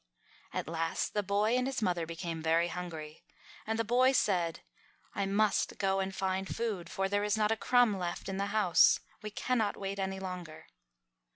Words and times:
At 0.51 0.67
last 0.67 1.13
the 1.13 1.21
boy 1.21 1.55
and 1.55 1.67
his 1.67 1.79
mother 1.79 2.07
became 2.07 2.41
very 2.41 2.69
hungry. 2.69 3.21
And 3.67 3.77
the 3.77 3.83
boy 3.83 4.13
said, 4.13 4.61
"I 5.13 5.27
must 5.27 5.77
go 5.77 5.99
and 5.99 6.15
find 6.15 6.47
food, 6.49 6.89
for 6.89 7.07
there 7.07 7.23
is 7.23 7.37
not 7.37 7.51
a 7.51 7.55
crumb 7.55 7.95
left 7.99 8.27
in 8.27 8.37
the 8.37 8.47
house. 8.47 8.99
We 9.21 9.29
cannot 9.29 9.77
wait 9.77 9.99
longer." 9.99 10.65